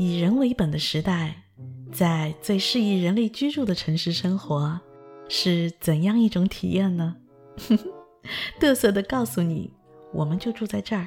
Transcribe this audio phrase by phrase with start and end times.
[0.00, 1.42] 以人为本的时代，
[1.92, 4.80] 在最适宜人类居住的城市生活，
[5.28, 7.16] 是怎样一种体验呢？
[8.58, 9.70] 嘚瑟地告诉你，
[10.14, 11.06] 我们就住在这儿，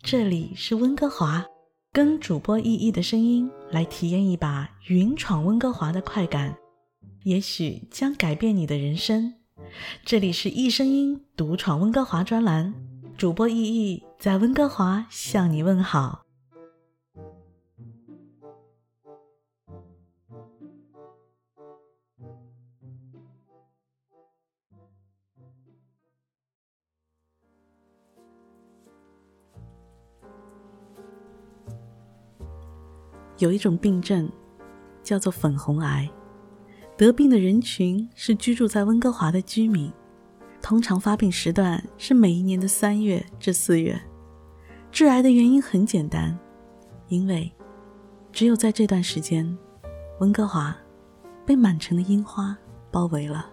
[0.00, 1.44] 这里是温哥华，
[1.92, 6.56] 跟主播意义的声音来体验一把云闯温哥华的快感，
[7.24, 9.34] 也许将改变你的人生。
[10.04, 12.72] 这里是易声音独闯温哥华专栏，
[13.16, 16.27] 主播意义在温哥华向你问好。
[33.38, 34.30] 有一种病症，
[35.02, 36.08] 叫做粉红癌。
[36.96, 39.92] 得病的人群是居住在温哥华的居民，
[40.60, 44.00] 通常发病时段是每一年的三月至四月。
[44.90, 46.36] 致癌的原因很简单，
[47.06, 47.52] 因为
[48.32, 49.56] 只有在这段时间，
[50.18, 50.76] 温哥华
[51.46, 52.56] 被满城的樱花
[52.90, 53.48] 包围了，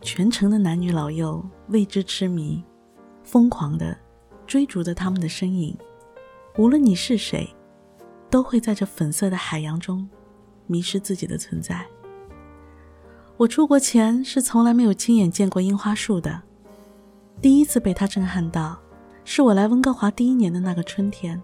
[0.00, 2.62] 全城的男女老幼为之痴迷，
[3.24, 3.96] 疯狂地
[4.46, 5.76] 追逐着他们的身影。
[6.56, 7.52] 无论你是谁，
[8.34, 10.08] 都会在这粉色的海洋中
[10.66, 11.86] 迷失自己的存在。
[13.36, 16.42] 我出国前是从来没有亲眼见过樱花树的，
[17.40, 18.76] 第一次被它震撼到，
[19.24, 21.40] 是我来温哥华第一年的那个春天，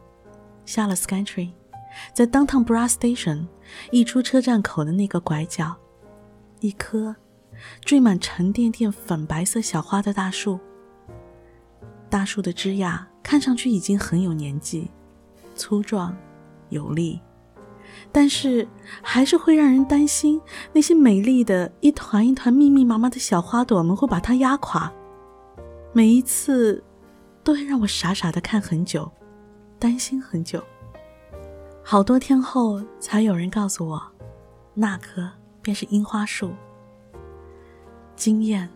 [0.66, 1.52] 下了 SkyTrain，
[2.12, 3.46] 在 Downtown Brass Station
[3.92, 5.76] 一出车站口的那个拐角，
[6.58, 7.14] 一棵
[7.82, 10.58] 缀满沉甸甸粉白色小花的大树，
[12.08, 14.90] 大树的枝桠看上去已经很有年纪，
[15.54, 16.12] 粗壮。
[16.70, 17.20] 有力，
[18.10, 18.66] 但是
[19.02, 20.40] 还是会让人担心，
[20.72, 24.90] 那些美丽的一团一团密密麻麻的小花朵们会把它压垮。
[25.92, 26.82] 每一次，
[27.44, 29.10] 都会让我傻傻的看很久，
[29.78, 30.62] 担心很久。
[31.82, 34.00] 好多天后，才有人告诉我，
[34.74, 35.28] 那棵
[35.60, 36.52] 便是樱花树。
[38.14, 38.68] 惊艳，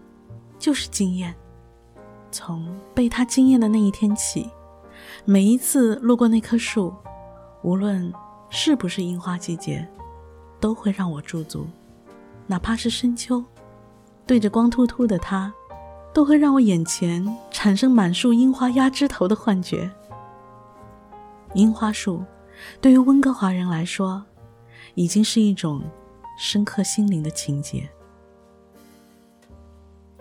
[0.59, 1.35] 就是惊艳。
[2.33, 4.51] 从被它惊艳的那一天起，
[5.25, 6.93] 每一次路过那棵树。
[7.65, 8.13] 无论
[8.51, 9.89] 是不是樱花季节，
[10.61, 11.67] 都会让我驻足。
[12.47, 13.43] 哪怕是深秋，
[14.27, 15.51] 对着光秃秃的它，
[16.13, 19.91] 都会让我眼前产生满树樱花压枝头的幻觉。
[21.55, 22.23] 樱花树，
[22.83, 24.23] 对于温哥华人来说，
[24.95, 25.83] 已经是一种
[26.39, 27.89] 深刻心灵的情结。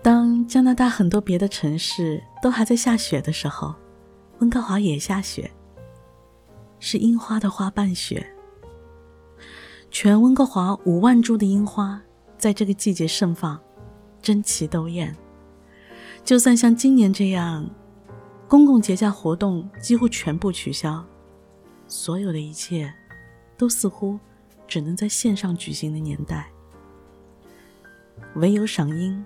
[0.01, 3.75] 当加拿大很多别的城市都还在下雪的时候，
[4.39, 5.51] 温哥华也下雪。
[6.85, 8.27] 是樱花的花瓣雪。
[9.89, 12.01] 全温哥华五万株的樱花
[12.38, 13.57] 在这个季节盛放，
[14.21, 15.16] 争奇斗艳。
[16.25, 17.66] 就算像今年这样，
[18.49, 21.01] 公共节假活动几乎全部取消，
[21.88, 22.94] 所有的一切
[23.57, 24.19] 都似乎
[24.67, 26.51] 只能在线上举行的年代。
[28.35, 29.23] 唯有赏樱，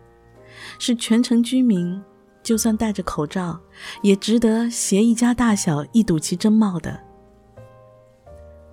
[0.78, 2.00] 是全城居民
[2.44, 3.59] 就算戴着口罩，
[4.03, 7.06] 也值得携一家大小一睹其真貌的。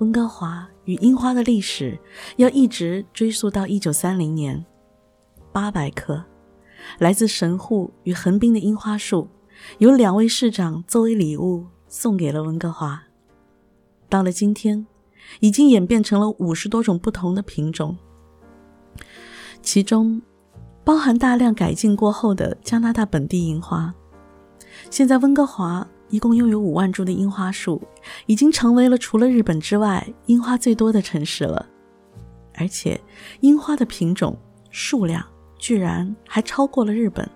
[0.04, 1.98] 温哥华与樱花的历史
[2.36, 4.62] 要一直追溯到一九三零年，
[5.50, 6.22] 八百棵
[6.98, 9.26] 来自神户与横滨的樱花树，
[9.78, 13.02] 由两位市长作为礼物送给了温哥华。
[14.10, 14.86] 到了今天，
[15.40, 17.96] 已经演变成了五十多种不同的品种，
[19.62, 20.20] 其中
[20.84, 23.94] 包含大量改进过后的加拿大本地樱花。
[24.90, 25.88] 现在温哥华。
[26.08, 27.82] 一共拥有五万株的樱花树，
[28.26, 31.66] 已经成为了除了日本之外樱花最多的城市了。
[32.56, 33.00] 而且，
[33.40, 34.38] 樱花的品种
[34.70, 35.24] 数量
[35.58, 37.28] 居然还超过了日本，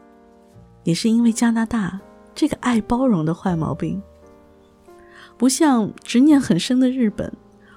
[0.84, 2.00] 也是因为加拿大
[2.34, 4.00] 这个爱包容的坏毛病。
[5.36, 7.32] 不像执念很深的日本，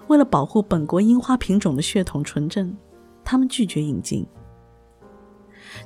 [0.07, 2.75] 为了保护本国樱花品种的血统纯正，
[3.23, 4.25] 他们拒绝引进。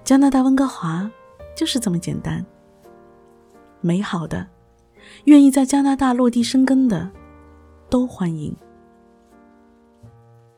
[0.04, 1.10] 加拿大温哥华
[1.56, 2.46] 就是这么简单，
[3.82, 4.46] 美好的。
[5.26, 7.12] 愿意在加拿大落地生根的，
[7.90, 8.56] 都欢迎。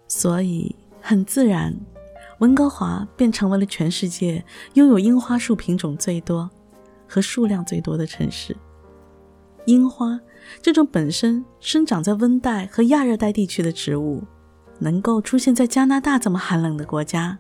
[0.07, 1.75] 所以很自然，
[2.39, 6.49] 温哥华便成为了全世界拥有樱花树品种最多
[7.07, 8.55] 和数量最多的城市。
[9.65, 10.19] 樱花
[10.61, 14.23] 这种本身生长在温带和亚热带地区的植物，
[14.79, 17.37] 能够出现在加拿大这么寒冷的国家，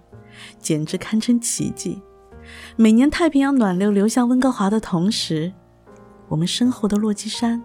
[0.59, 2.01] 简直堪称奇迹。
[2.75, 5.53] 每年太平洋暖流流向温哥华的同时，
[6.27, 7.61] 我们身后的落基山，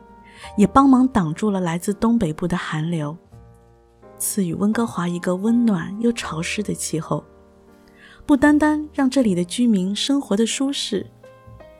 [0.56, 3.16] 也帮忙挡住了来自东北部的寒流，
[4.18, 7.24] 赐予温哥华一个温暖又潮湿的气候。
[8.24, 11.04] 不单单让这里的居民生活的舒适，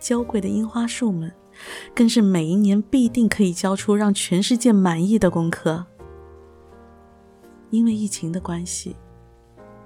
[0.01, 1.33] 娇贵的樱花树们，
[1.95, 5.87] 更是每一年必定可以交出让全世界满意的功课。
[7.71, 8.97] 因为疫情的关系，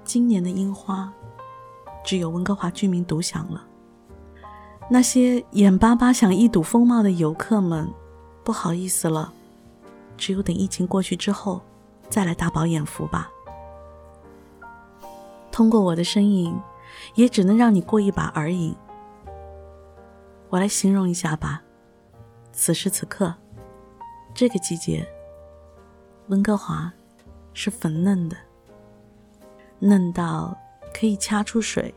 [0.03, 1.13] 今年的樱花
[2.03, 3.63] 只有温哥华居民独享了。
[4.89, 7.87] 那些眼巴巴想一睹风貌的游客们，
[8.43, 9.33] 不好意思了，
[10.15, 11.61] 只有等疫情过去之后，
[12.09, 13.29] 再来大饱眼福吧。
[15.51, 16.57] 通过我的身影，
[17.15, 18.73] 也只能让你过一把耳瘾。
[20.49, 21.61] 我来形容一下吧，
[22.53, 23.35] 此时此刻，
[24.33, 25.05] 这个季节，
[26.27, 26.89] 温哥华
[27.53, 28.37] 是粉嫩的，
[29.79, 30.57] 嫩到
[30.93, 31.93] 可以掐出水，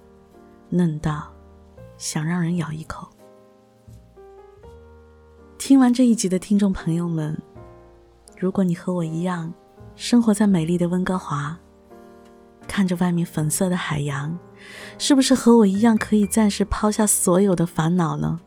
[0.70, 1.30] 嫩到
[2.00, 3.06] 想让人咬一口。
[5.58, 7.38] 听完这一集的听众朋友们，
[8.38, 9.52] 如果你和我一样
[9.96, 11.56] 生活在美丽的温哥华，
[12.66, 14.36] 看着外面粉色的海洋，
[14.96, 18.40] 是不是和我一样可以暂时抛下所有的烦恼呢？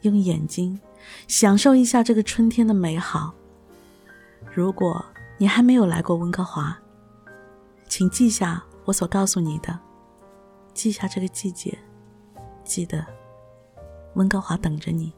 [0.00, 0.80] 用眼睛
[1.28, 3.34] 享受一下这个春天的美好。
[4.54, 5.04] 如果
[5.36, 6.74] 你还没有来过温哥华，
[7.86, 9.78] 请记下我所告诉你的，
[10.72, 11.76] 记下这个季节，
[12.64, 13.04] 记得
[14.14, 15.12] 温哥华等着你。